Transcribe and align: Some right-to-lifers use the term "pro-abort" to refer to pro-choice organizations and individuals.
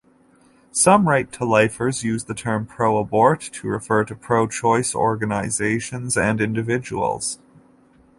Some 0.71 1.07
right-to-lifers 1.07 2.03
use 2.03 2.23
the 2.23 2.33
term 2.33 2.65
"pro-abort" 2.65 3.39
to 3.41 3.67
refer 3.67 4.03
to 4.05 4.15
pro-choice 4.15 4.95
organizations 4.95 6.17
and 6.17 6.41
individuals. 6.41 7.37